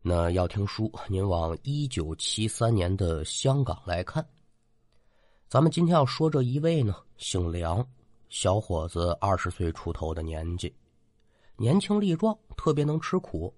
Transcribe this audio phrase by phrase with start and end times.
[0.00, 4.24] 那要听书，您往一九七三年的香港来看。
[5.48, 7.84] 咱们今天要说这一位呢，姓梁，
[8.28, 10.72] 小伙子二十岁出头的年纪，
[11.56, 13.52] 年轻力壮，特别能吃苦，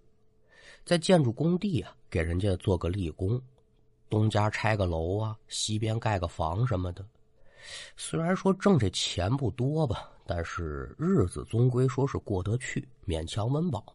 [0.83, 3.41] 在建筑工地啊，给人家做个力工，
[4.09, 7.05] 东家拆个楼啊，西边盖个房什么的。
[7.98, 13.95] 虽然说挣这钱不多吧，但是日子终归说是过得去，勉强温饱。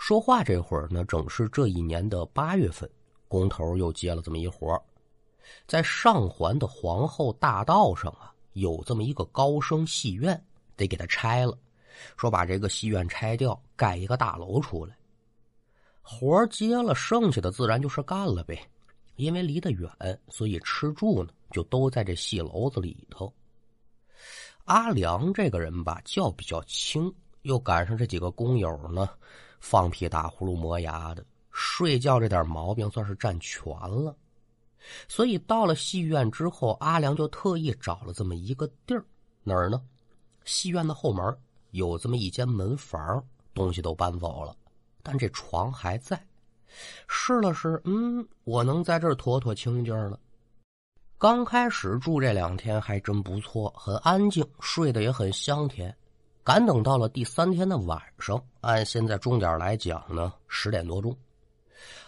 [0.00, 2.90] 说话这会儿呢，正是这一年的八月份，
[3.28, 4.82] 工头又接了这么一活
[5.66, 10.42] 在上环的皇后大道上啊，有这么一个高升戏院，
[10.74, 11.56] 得给他拆了。
[12.16, 14.96] 说把这个戏院拆掉，盖一个大楼出来。
[16.00, 18.58] 活接了，剩下的自然就是干了呗。
[19.16, 19.86] 因为离得远，
[20.30, 23.30] 所以吃住呢就都在这戏楼子里头。
[24.64, 29.06] 阿良这个人吧，觉比较轻，又赶上这几个工友呢。
[29.60, 34.16] 放屁打呼噜磨牙的，睡觉这点毛病算是占全了。
[35.06, 39.04] 所以到了戏院之后，阿良就特意找了这么一个地儿，
[39.44, 39.80] 哪儿呢？
[40.44, 41.36] 戏院的后门
[41.70, 43.22] 有这么一间门房，
[43.52, 44.56] 东西都搬走了，
[45.02, 46.20] 但这床还在。
[47.06, 50.18] 试了试，嗯，我能在这儿妥妥清静了。
[51.18, 55.94] 刚开始住这两天还真不错，很安静，睡得也很香甜。
[56.50, 61.16] 赶等到了第三天的晚上，按现在钟点来讲呢，十点多钟，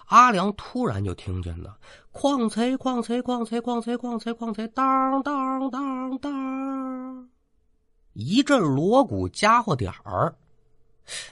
[0.06, 1.78] 阿良突然就听见了
[2.12, 7.28] “哐嚓哐嚓哐嚓哐嚓哐嚓哐嚓当当当当”，
[8.14, 10.34] 一阵锣鼓家伙点儿。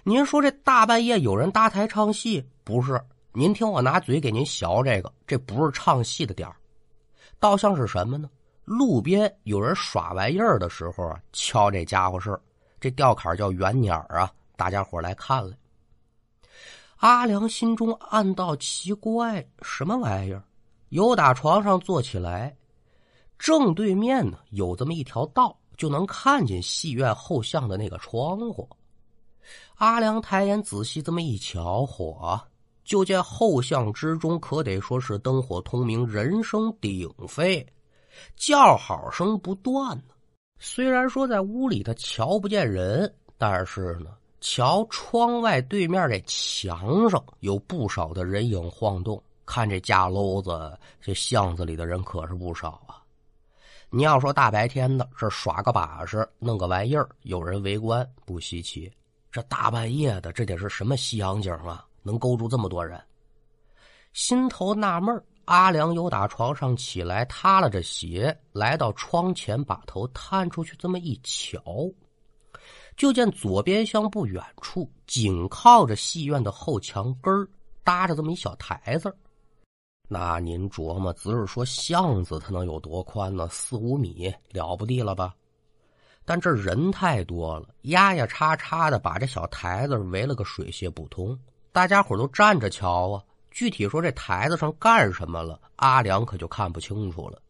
[0.04, 3.02] 您说这大半夜有人搭台唱戏，不是？
[3.32, 6.54] 您听我拿嘴给您学这个，这不是唱戏的点儿，
[7.40, 8.30] 倒像是什么呢？
[8.64, 12.40] 路边有人耍玩意儿的时候啊，敲这家伙事儿。
[12.80, 14.32] 这吊坎叫圆鸟啊！
[14.56, 15.54] 大家伙来看了。
[16.96, 20.42] 阿良心中暗道奇怪：什么玩意儿？
[20.88, 22.56] 由打床上坐起来，
[23.38, 28.68] 正对面呢有这么一条道，就能看见戏院后巷的那个窗户。
[29.76, 32.40] 阿良抬眼仔细这么一瞧，嚯！
[32.84, 37.64] 就见后巷之中可得说是灯火通明，人声鼎沸，
[38.36, 40.14] 叫好声不断呢。
[40.62, 44.10] 虽然说在屋里他瞧不见人，但是呢，
[44.42, 49.20] 瞧窗外对面这墙上有不少的人影晃动。
[49.46, 53.00] 看这架楼子，这巷子里的人可是不少啊。
[53.88, 58.92] 你要说大白天的这耍个把式，弄个玩意儿，有人围观不稀奇。
[59.32, 61.86] 这大半夜的，这得是什么西洋景啊？
[62.02, 63.00] 能勾住这么多人？
[64.12, 71.60] 心头纳闷阿良又打床上起来，塌了着鞋，来到窗前，把头探出去，这么一瞧，
[72.96, 77.48] 就见左边厢不远处，紧靠着戏院的后墙根
[77.82, 79.14] 搭着这么一小台子。
[80.08, 83.48] 那您琢磨，只是说巷子它能有多宽呢？
[83.48, 85.34] 四五米，了不地了吧？
[86.24, 91.36] 但这人太多了，压压叉叉的，把这小台子围了个水泄不通，
[91.72, 93.24] 大家伙都站着瞧啊。
[93.50, 97.40] 具体说这台子上干什么了，阿良可就看不清楚了。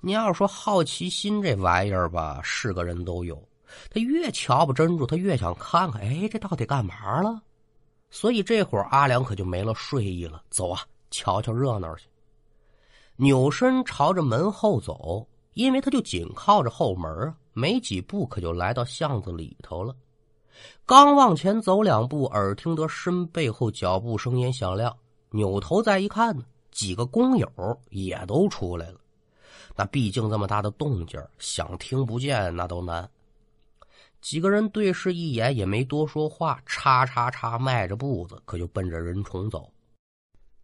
[0.00, 3.42] 你要说好奇心这玩意儿吧，是个人都有。
[3.90, 7.42] 他越瞧不真住，他越想看看，哎，这到底干嘛了？
[8.10, 10.42] 所以这会儿阿良可就没了睡意了。
[10.48, 12.06] 走啊，瞧瞧热闹去。
[13.16, 19.94] 扭身朝着门后走，因为他就紧靠着后门啊，没几步可就来到巷子里头了。
[20.86, 24.94] 刚往前走两步，耳听得身背后脚步声音响亮，
[25.30, 27.48] 扭头再一看呢，几个工友
[27.90, 29.00] 也都出来了。
[29.76, 33.08] 那毕竟这么大的动静，想听不见那都难。
[34.20, 39.70] 几个人对视一眼，也没多说话，叉叉叉迈着步子，可就奔着人虫走。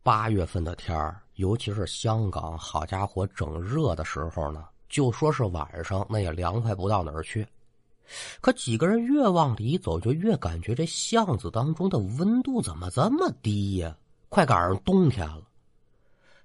[0.03, 7.47] 八月份的天儿，尤其是香港，好家伙，整热的时候呢，就说是晚上，那也凉快不到哪儿去。
[8.41, 13.97] 可几个人越往里走，就越感觉这巷子当中的温度怎么这么低呀？
[14.29, 15.43] 快赶上冬天了。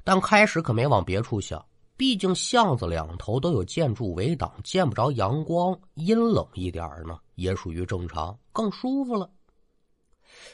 [0.04, 1.66] 但开始可没往别处想，
[1.98, 9.30] 毕竟巷子两头都有建筑围挡，见不着阳光，阴冷一点呢，也属于正常，更舒服了。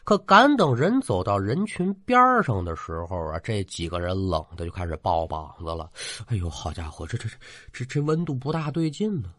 [0.04, 5.90] 可赶等人走到人群边上的时候啊，这几个人冷的就开始抱膀子了。
[6.28, 7.36] 哎呦，好家伙，这这这
[7.74, 9.34] 这这温度不大对劲呢。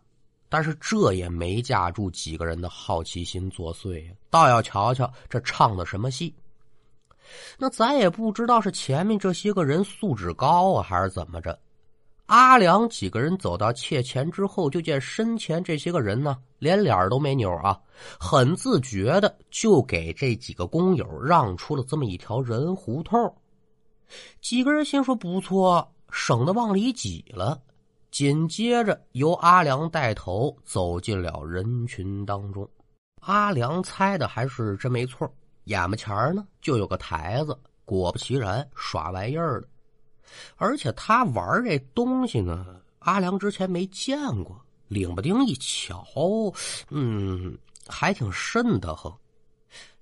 [0.53, 6.35] 但是这也没架住几个人的好奇心作祟，倒要瞧瞧这唱的什么戏。
[7.57, 11.59] 那咱也不知道是前面这些个人素质高啊，还是怎么着。
[12.27, 17.81] 阿良几个人走到窃前之后，就见身前这些个人呢，连脸都没扭啊，
[18.21, 23.35] 很自觉的就给这几个工友让出了这么一条人胡同。
[24.43, 27.59] 几个人心说不错，省得往里挤了。
[28.13, 32.69] 紧接着由阿良带头走进了人群当中。
[33.21, 35.33] 阿良猜的还是真没错，
[35.65, 39.69] 眼巴前呢就有个台子，果不其然，耍玩意儿的。
[40.57, 46.05] 而且他玩这东西呢，阿良之前没见过，领不丁一瞧，
[46.91, 47.57] 嗯，
[47.89, 49.17] 还挺瘆得慌。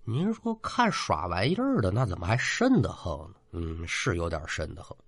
[0.03, 3.37] 您说看耍玩意儿的，那怎么还瘆得慌呢？
[3.53, 4.99] 嗯，是有点瘆得慌。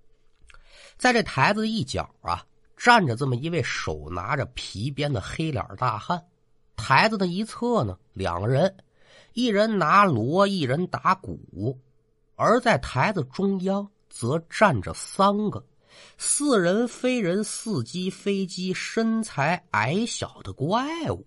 [0.96, 2.44] 在这台子一角啊，
[2.82, 6.20] 站着这么一位手拿着皮鞭的黑脸大汉。
[6.74, 8.74] 台子的一侧呢，两个人，
[9.34, 11.78] 一人拿锣，一人打鼓，
[12.34, 13.88] 而在台子中央。
[14.14, 15.64] 则站着三个
[16.18, 21.26] 似人非人、似鸡非鸡、身材矮小的怪物。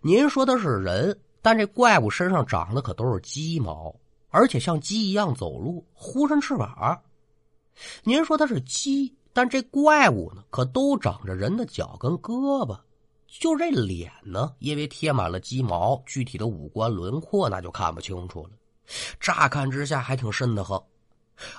[0.00, 3.94] 您说的是人，但这怪物身上长的可都是鸡毛，
[4.28, 7.00] 而且像鸡一样走路，呼上翅膀。
[8.02, 12.78] 您说它是鸡，但这怪物呢，可都长着人的脚跟胳膊。
[13.26, 18.50] 就这脸呢，因为贴满了鸡毛，具体的五官轮廓那就看不清楚了。
[19.18, 20.80] 乍看之下还挺瘆得慌。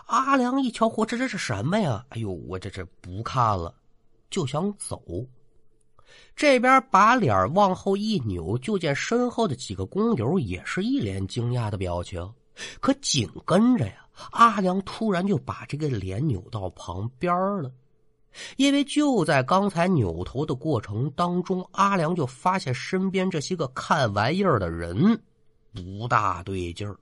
[0.06, 2.06] 阿良一瞧，嚯，这这是什么呀？
[2.10, 3.76] 哎呦，我这这不看了，
[4.30, 5.04] 就想走。
[6.34, 12.34] 这边把脸往后一扭，就见身后的几个工友也是一脸惊讶的表情。
[12.80, 17.72] 可紧跟着呀，阿良突然就把这个脸扭到旁边了，
[18.58, 25.22] 因为就在刚才扭头的过程当中，阿良就发现身边这些个看玩意儿的人
[25.74, 26.98] 不大对劲儿。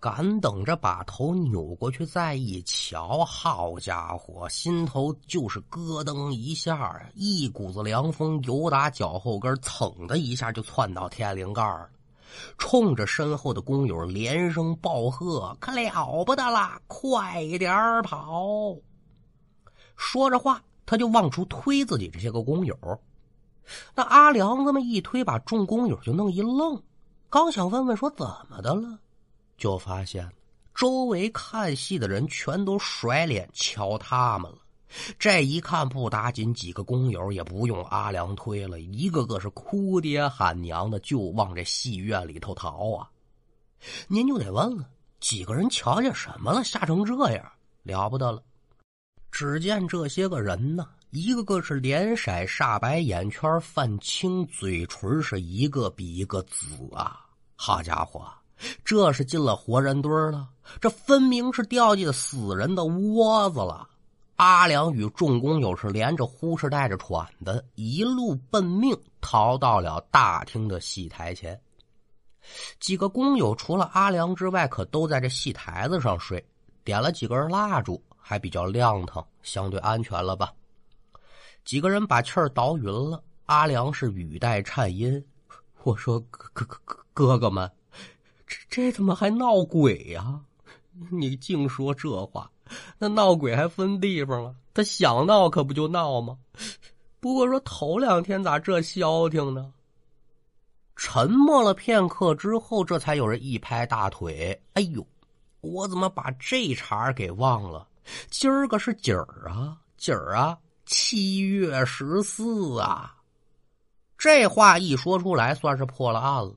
[0.00, 11.88] 赶等着把头扭过去再一瞧，好家伙，心头就是咯噔一下，一股子凉风由打脚后跟蹭的一下就窜到天灵盖了，
[12.58, 18.76] 冲着身后的工友连声暴喝：“可了不得了，快点跑！”
[19.96, 22.76] 说着话，他就往出推自己这些个工友。
[23.94, 26.82] 那阿良这么一推，把众工友就弄一愣，
[27.30, 28.98] 刚想问问说怎么的了。
[29.56, 30.28] 就发现
[30.74, 34.58] 周围看戏的人全都甩脸瞧他们了。
[35.18, 43.10] 这一看不打紧，几个工友也不用阿良推了，一个个是哭爹喊娘的，就往这戏院里头逃啊！
[44.06, 44.88] 您就得问了，
[45.20, 47.52] 几个人瞧见什么了，吓成这样？
[47.82, 48.42] 了不得了！
[49.32, 57.26] 只见这些个人呢，一个个是脸色煞白，眼圈泛青，嘴唇是一个比一个紫啊！
[57.56, 58.26] 好家伙！
[58.84, 60.48] 这是进了活人堆了，
[60.80, 63.88] 这分明是掉进死人的窝子了。
[64.36, 71.58] 阿良与众工友是连着呼哧带着喘的，一路奔命逃到了大厅的戏台前。
[72.80, 76.44] 几个工友除了阿良之外，可都在这戏台子上睡，
[76.82, 80.52] 点了几根蜡烛，还比较亮堂，相对安全了吧？
[81.64, 85.24] 几个人把气儿倒匀了，阿良是语带颤音
[85.84, 87.70] ：“我说哥哥哥哥哥们。”
[88.46, 90.40] 这这怎么还闹鬼呀？
[91.10, 92.50] 你净说这话，
[92.98, 94.54] 那闹鬼还分地方了？
[94.72, 96.38] 他想闹可不就闹吗？
[97.20, 99.72] 不过说头两天咋这消停呢？
[100.96, 105.06] 沉默了片刻之后，这才有人一拍大腿：“哎呦，
[105.60, 107.86] 我怎么把这茬给忘了？
[108.30, 109.76] 今儿个是几儿啊？
[109.96, 113.16] 几儿啊，七月十四啊！”
[114.16, 116.54] 这话一说出来，算是破了案了。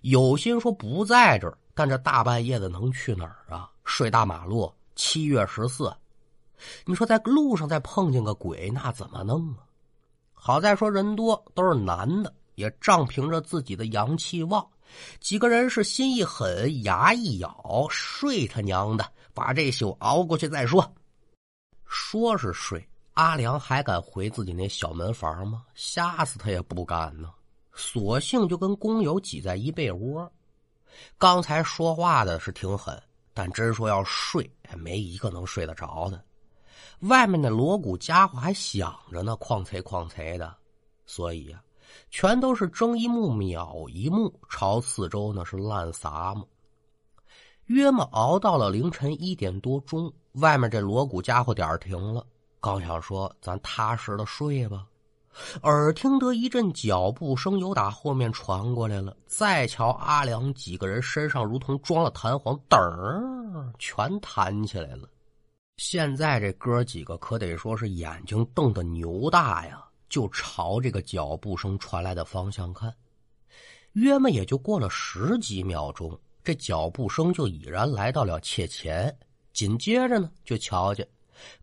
[0.00, 3.70] 有心说不在这儿，但这大半夜的能去哪儿啊？
[3.84, 4.72] 睡大马路。
[5.04, 5.92] 七月十四，
[6.84, 9.66] 你说在路上再碰见个鬼，那怎么弄啊？
[10.32, 14.64] 好在说人多，都是男的，也仗凭着自己的阳气旺，
[15.18, 19.04] 几个人是心一狠，牙一咬，睡他娘的，
[19.34, 20.94] 把这宿熬过去再说。
[21.84, 25.64] 说是睡，阿良还敢回自己那小门房吗？
[25.74, 27.28] 吓死他也不敢呢。
[27.74, 30.30] 索性就跟工友挤在一被窝。
[31.18, 33.02] 刚才说话的是挺狠，
[33.34, 36.22] 但真说要睡，没一个能睡得着的。
[37.00, 40.54] 外面那锣鼓家伙还响着呢，哐哧哐哧的。
[41.06, 41.62] 所以呀，
[42.10, 46.44] 全都是睁一目秒一目，朝四周那是乱撒嘛。
[47.66, 52.26] 约么熬到了凌晨一点多钟，外面这锣鼓家伙点停了。
[52.60, 54.86] 刚想说咱踏实的睡吧。
[55.62, 65.08] 耳听得一阵脚步声由打后面传过来了，再瞧阿良几个人身上如同装了弹簧，噔儿全弹起来了。
[65.78, 72.94] 现在这哥几个可得说是眼睛瞪得牛大呀，就朝这个脚步声传来的方向看。
[73.92, 79.14] 约么也就过了十几秒钟，这脚步声就已然来到了切前。
[79.52, 81.06] 紧接着呢，就瞧见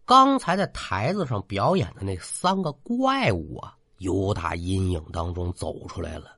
[0.06, 6.36] 刚才在台子上表演的那三个怪物啊，由打阴影当中走出来了。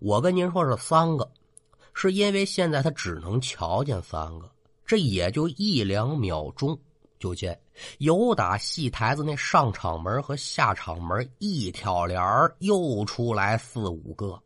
[0.00, 1.30] 我跟您说是三个，
[1.92, 4.50] 是因为现在他只能瞧见三个，
[4.84, 6.78] 这也就一两秒钟，
[7.18, 7.58] 就见
[7.98, 12.20] 由打戏台子那上场门和下场门一挑帘
[12.58, 14.38] 又出来四五个。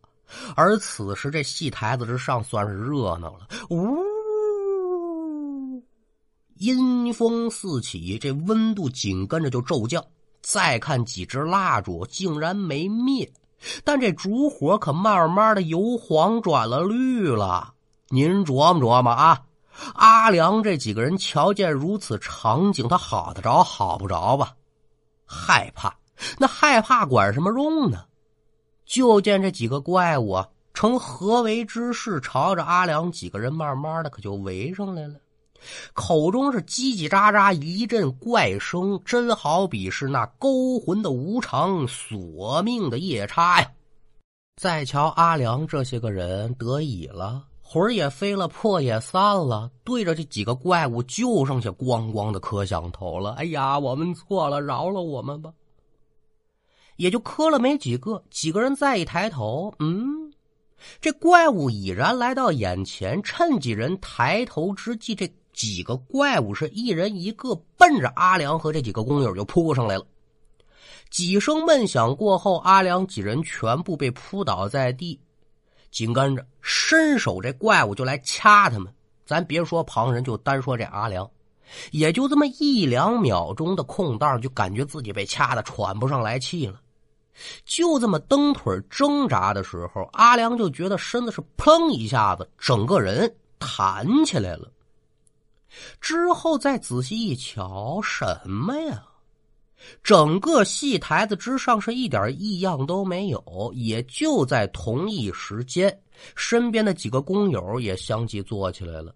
[0.55, 3.49] 而此时，这戏台子之上算是热闹了。
[3.71, 3.97] 呜，
[6.59, 10.05] 阴风四起，这温度紧跟着就骤降。
[10.41, 13.31] 再看几支蜡烛，竟然没灭，
[13.85, 17.75] 但这烛火可慢慢的由黄转了绿了。
[18.09, 19.43] 您琢磨琢磨啊！
[19.95, 24.55] 阿良这几个人瞧见如此场景，他好得着好不着吧？
[25.27, 25.95] 害怕，
[26.39, 28.05] 那害怕管什么用呢？
[28.87, 35.15] 就见这几个怪物啊，成合围之势，朝着阿良几个人慢慢的可就围上来了，
[35.93, 43.71] 口中是叽叽喳喳一阵怪声，真好比是那勾魂的无常，索命的夜叉呀！
[44.57, 53.33] 再瞧阿良这些个人得以了，魂也飞了，魄也散了，对着这几个怪物就剩下咣咣的磕响头了。
[53.35, 55.53] 哎呀，我们错了，饶了我们吧！
[56.97, 60.33] 也就磕了没几个，几个人再一抬头，嗯，
[61.01, 63.23] 这怪物已然来到眼前。
[63.23, 70.07] 趁几人抬头之际，这几个怪物是一人一个，奔着阿良和这几个工友就扑上来了。
[71.11, 75.19] 几声闷响过后，阿良几人全部被扑倒在地，
[75.91, 78.95] 紧跟着伸手，这怪物就来掐他们。
[79.27, 81.29] 咱别说旁人，就单说这阿良，
[81.91, 86.81] 也就这么一两秒钟的空档，就感觉自己被掐的喘不上来气了。
[87.65, 94.71] 就这么蹬腿挣扎的时候，阿良就觉得身子是砰一下子，整个人弹起来了。
[96.01, 99.05] 之后再仔细一瞧，什么呀？
[100.03, 103.73] 整个戏台子之上是一点异样都没有。
[103.75, 106.03] 也就在同一时间，
[106.35, 109.15] 身边的几个工友也相继坐起来了。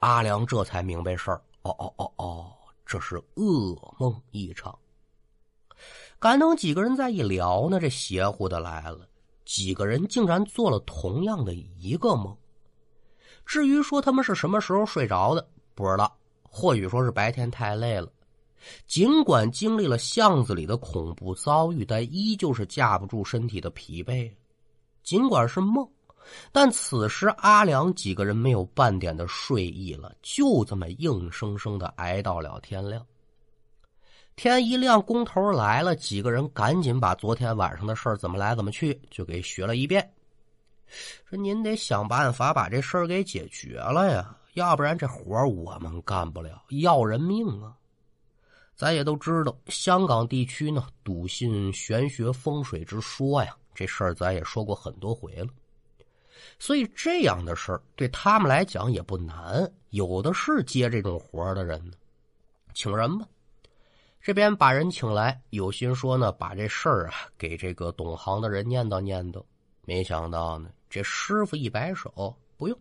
[0.00, 2.52] 阿良这才明白事儿，哦哦哦哦，
[2.84, 4.76] 这是噩梦一场。
[6.18, 9.06] 赶等几个人再一聊呢，这邪乎的来了，
[9.44, 12.36] 几个人竟然做了同样的一个梦。
[13.46, 18.08] 至于说他们是什么时候睡着的，不知道，或许说是白天太累了。
[18.86, 24.30] 尽管经历了巷子里的恐怖遭遇，但依旧是架不住身体的疲惫。
[25.02, 25.84] 尽管是梦，
[26.52, 33.04] 但此时阿良几个人没有半点的睡意了，就这么硬生生的挨到了天亮。
[34.36, 40.08] 天一亮，工头来了，几个人赶紧把昨天晚上的事儿怎么来怎么去就给学了一遍。
[41.28, 47.76] 说您得想办法把这事儿给解决了呀，要不然这活我们干不了，要人命啊！
[48.74, 55.48] 咱也都知道，香港地区呢笃信玄学风水之说呀，这事儿咱也说过很多回了。
[56.58, 61.92] 所以这样的事儿对他们来讲也不难，有的是接这种活的人呢，
[62.74, 63.26] 请人吧。
[64.20, 69.42] 这边把人请来，有心说呢，把这事儿啊给这个懂行的人念叨念叨。
[69.84, 72.78] 没想到呢，这师傅一摆手，不用，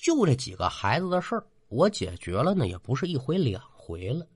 [0.00, 4.26] 就这几个孩子的事儿，我解决了呢，也不是一回两回了，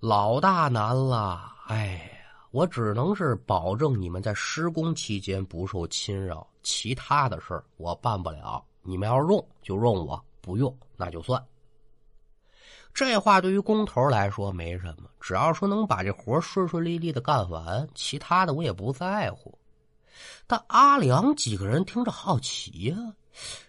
[0.00, 1.52] 老大难了。
[1.66, 1.86] 哎
[2.24, 8.64] 呀，我只能是保证你们在施工期间不受侵扰，其他的事儿我办不了。
[8.82, 11.42] 你们要用就用我，不用那就算。
[12.92, 19.56] 这话对于工头来说没什么，只要说能把这活顺顺利利的干完，其他的我也不在乎。
[20.46, 22.96] 但阿良几个人听着好奇呀，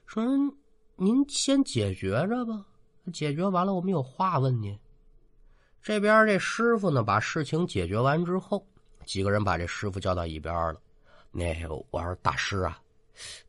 [0.05, 0.25] 说
[0.95, 2.65] ：“您先解决着吧，
[3.11, 4.77] 解决完了我们有话问您。”
[5.81, 8.65] 这边这师傅呢，把事情解决完之后，
[9.05, 10.79] 几个人把这师傅叫到一边了。
[11.31, 11.53] 那
[11.91, 12.79] 我说大师啊，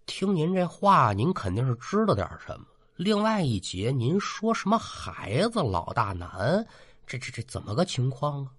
[0.07, 2.67] 听您这话，您肯定是知道点什么。
[2.97, 6.67] 另外一节，您说什么孩子老大难？
[7.07, 8.53] 这这这怎么个情况啊？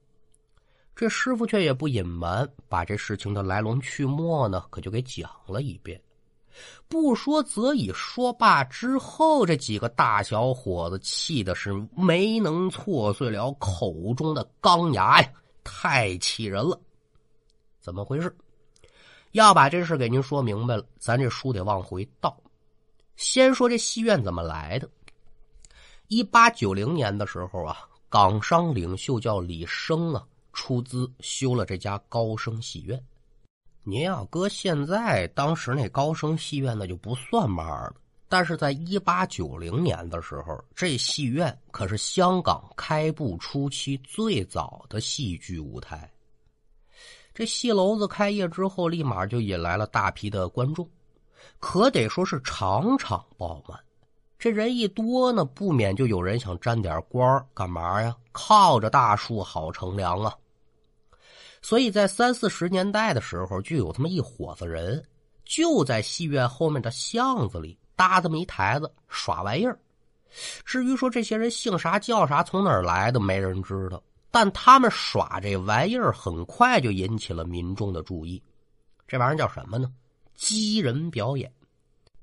[0.96, 6.02] 这师傅却也不隐瞒，把这事情的来龙去脉呢，可就给讲了一遍。
[6.88, 15.30] 不说则已，说罢之后，这几个大小伙子气的是没能挫碎了口中的钢牙呀，
[15.64, 16.80] 太气人了！
[17.82, 18.36] 怎么回事？
[19.32, 22.36] 要把这事给您说明白了，咱这书得往回倒。
[23.16, 24.90] 先说这戏院怎么来的？
[26.08, 27.78] 一八九零年的时候啊，
[28.10, 33.04] 港商领袖叫李生啊，出资修了这家高升戏院。
[33.88, 37.94] 您要搁现在，当时那高升戏院那就不算嘛了。
[38.28, 46.12] 但是在一八九零年的时候，这戏院可是香港开埠初期最早的戏剧舞台。
[47.32, 50.90] 这戏楼子开业之后，立马就引来了大批的观众，
[51.60, 53.80] 可得说是场场爆满。
[54.40, 58.16] 这人一多呢，不免就有人想沾点光干嘛呀？
[58.32, 60.36] 靠着大树好乘凉啊！
[61.68, 65.04] 所以在三四十年代的时候，就有这么一伙子人，
[65.46, 69.76] 就在戏院后面的巷子里搭这么一台子耍玩意儿。
[70.64, 74.00] 至于说这些人姓啥叫啥，从哪儿来的，没人知道。
[74.30, 78.40] 但他们耍这玩意儿，很快就引起了民众的注意。
[79.08, 79.92] 这玩意儿叫什么呢？
[80.36, 81.52] 鸡人表演。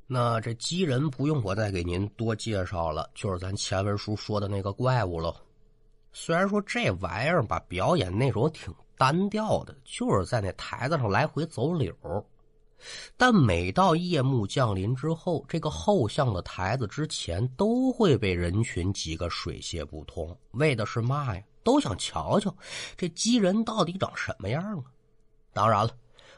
[0.07, 5.35] 那这鸡人不用我再给您多介绍了，就是咱前文书说的那个怪物喽。
[6.13, 8.73] 虽然说这玩意儿吧，表演内容挺
[9.03, 11.93] 单调的，就是在那台子上来回走柳
[13.17, 21.43] 但每到夜幕降临之后，这个后巷的台子之前都会被人群挤个水泄不通，为的是嘛呀？
[21.65, 22.57] 都想瞧瞧
[22.97, 24.85] 这鸡人到底长什么样啊！
[25.53, 25.91] 当然了，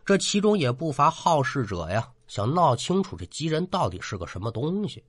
[0.02, 2.11] 这其中也不乏好事者呀。
[2.28, 5.04] 想闹清楚这鸡人到底是个什么东西，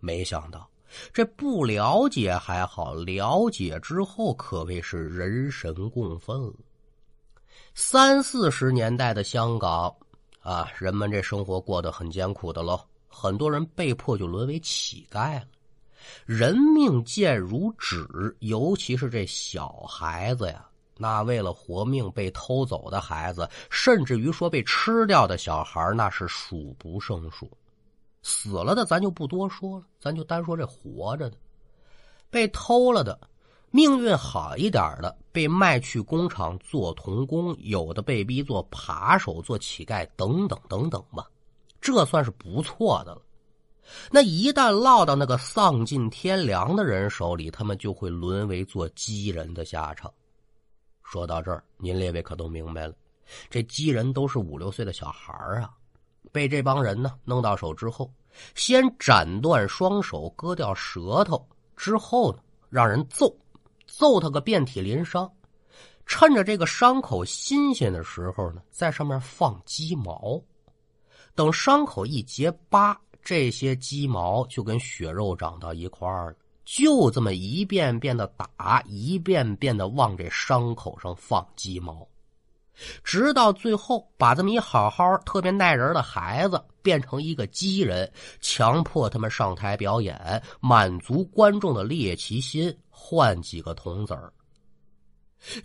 [0.00, 0.66] 没想到
[1.12, 6.54] 这不了解还好，了解之后可谓是人神共愤了。
[7.74, 9.94] 三四十年代的香港
[10.40, 15.44] 啊，人们这生活过得很艰苦的喽，很多人被迫就沦为乞丐了，
[16.26, 18.06] 人命贱如纸，
[18.40, 20.66] 尤其是这小孩子呀。
[20.96, 27.50] 那为了活命被偷走的孩子，甚至于说被吃掉的小孩，那是数不胜数。
[28.22, 31.36] 死了的咱就不多说了，咱就单说这活着的，
[32.30, 33.18] 被偷了的，
[33.74, 41.28] 命运好一点的被卖去工厂做童工，有的被逼做扒手、做乞丐等等等等吧，
[41.80, 43.22] 这算是不错的了。
[44.12, 50.08] 那一旦落到那个丧尽天良的人手里，他们就会沦为做鸡人的下场。
[51.02, 52.94] 说到这儿，您列位可都明白了，
[53.50, 55.68] 这鸡人都是五六岁的小孩啊，
[56.30, 58.08] 被这帮人呢弄到手之后，
[58.54, 61.44] 先斩断双手，割掉舌头，
[61.76, 62.38] 之后呢
[62.70, 63.36] 让人揍，
[63.96, 65.30] 揍他个遍体鳞伤，
[66.04, 70.42] 趁着这个伤口新鲜的时候呢，在上面放鸡毛，
[71.32, 76.36] 等伤口一结疤，这些鸡毛就跟血肉长到一块儿了。
[76.64, 82.04] 就这么一遍遍的打，一遍遍的往这伤口上放鸡毛，
[83.04, 94.32] 直到最后把这么一好好、特别耐人的孩子变成一个鸡人，强迫他们上台表演，满足观众的猎奇心，换几个铜子儿。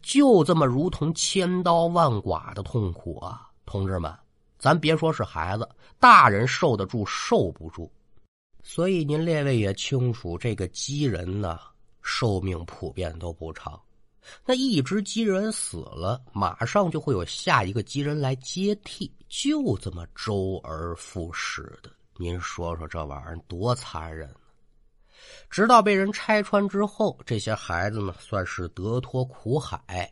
[0.01, 4.13] 就这么如同千刀万剐的痛苦啊，同志们，
[4.57, 7.89] 咱别说是孩子，大人受得住，受不住。
[8.61, 11.59] 所以您列位也清楚，这个鸡人呢，
[12.01, 13.79] 寿命普遍都不长。
[14.45, 21.89] 那一只鸡人死了，马上就会有下一个鸡人来接替，就这么周而复始的。
[22.17, 24.29] 您说说这玩意儿多残忍！
[25.49, 30.11] 直到被人拆穿之后，这些孩子呢，算是得脱苦海，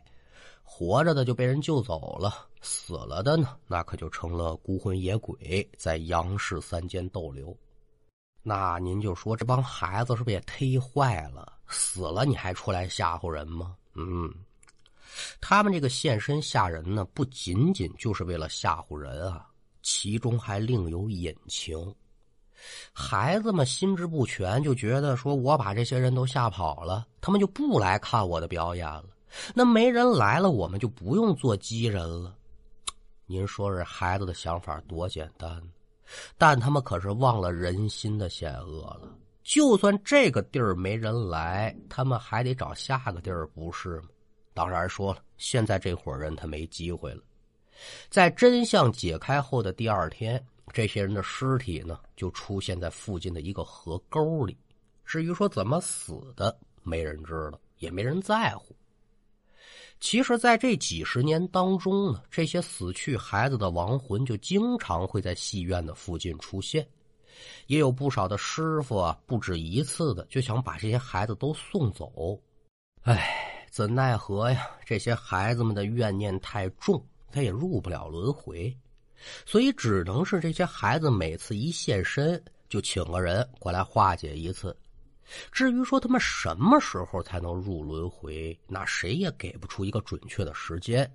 [0.62, 7.56] 活着的就被人救走了，死了的呢，那可就成了孤魂野鬼，在阳世三间逗留。
[8.42, 11.52] 那您就说这帮孩子是不是也忒坏了？
[11.66, 13.76] 死了你还出来吓唬人吗？
[13.94, 14.32] 嗯，
[15.40, 19.46] 他们这个现身吓人呢，不仅仅就是为了吓唬人啊，
[19.82, 21.94] 其中还另有隐情。
[22.92, 29.04] 孩子们心智不全，就觉得说我把这些人都吓跑了，他们就不来看我的表演了。
[29.54, 32.34] 那没人来了，我们就不用做鸡人了。
[33.26, 35.62] 您说这孩子的想法多简单？
[36.38, 39.14] 但他们可是忘了人心的险恶了。
[39.42, 44.08] 就算这个地儿没人来，他们还得找下个地儿，不是吗？
[44.54, 47.22] 当然说了，现在这伙人他没机会了。
[48.10, 54.56] 在真相解开后的第二天，这些人的尸体呢，就出现在附近的一个河沟里。
[55.04, 58.76] 至于说怎么死的，没人知道，也没人在乎。
[60.00, 66.86] 其实，在这几十年当中呢，这些死去孩子的亡魂就经常会在戏院的附近出现，
[67.66, 72.40] 也有不少的师傅啊，不止一次的就想把这些孩子都送走。
[73.02, 74.70] 唉，怎奈何呀？
[74.84, 78.76] 这些孩子们的怨念太重，他也入不了轮回，
[79.44, 84.76] 所以只能是这些孩子每次一现身，就请个人过来化解一次。
[85.52, 91.10] 至于说他们什么时候才能入轮回，那谁也给不出一个准确的时间。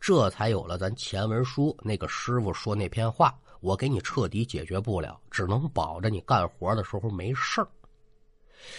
[0.00, 7.68] 这才有了咱前文书那个师傅说那篇话：“我给你彻底解决不了，只能保着你干活的时候没事儿。”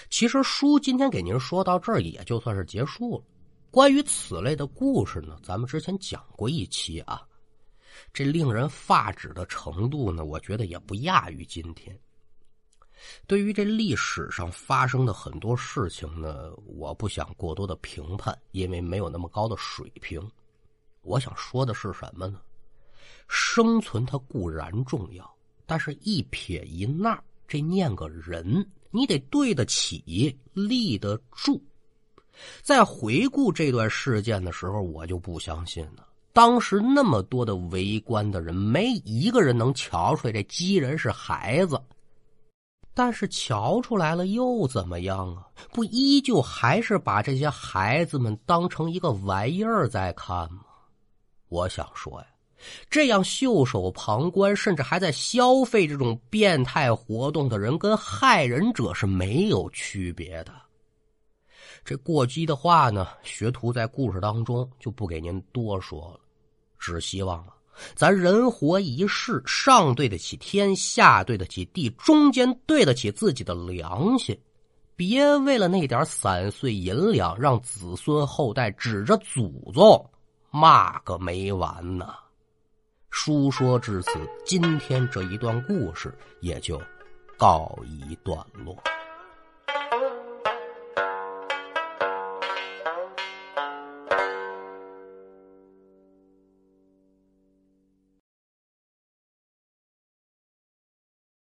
[0.10, 3.24] 其实书今天给您说到这儿也就算是结束了。
[3.70, 7.22] 关于此类的故事呢，咱们之前讲过一期啊，
[8.14, 11.98] 这令人发指的程度呢，我觉得也不亚于今天。
[13.26, 20.22] 对于这历史上发生的很多事情呢，我不想过多的评判，因为没有那么高的水平。
[21.02, 22.42] 我想说的是什么呢？
[23.30, 31.64] 生存它固然重要，但是一撇一捺，这念个人，你得对得起，立得住。
[32.62, 36.09] 在回顾这段事件的时候，我就不相信了。
[36.32, 41.80] 当时那么多的围观的人，没一个人能瞧出来这鸡人是孩子。
[42.94, 45.48] 但是瞧出来了又怎么样啊？
[45.72, 50.64] 不依旧还是把这些孩子们当成一个玩意儿在看吗？
[51.48, 52.28] 我想说呀，
[52.90, 60.52] 这样袖手旁观，甚至还在消费这种变态活动的人，跟害人者是没有区别的。
[61.84, 66.20] 这过激的话呢，学徒在故事当中就不给您多说了，
[66.78, 67.56] 只希望啊。
[67.96, 74.38] 咱人活一世，上对得起天，下对得起地，中间对得起自己的良心，
[74.98, 80.10] 别为了那点散碎银两，让子孙后代指着祖宗
[80.52, 82.14] 骂个没完呢。
[83.12, 84.12] 书说至此，
[84.46, 86.82] 今天这一段故事也就
[87.38, 88.78] 告一段落。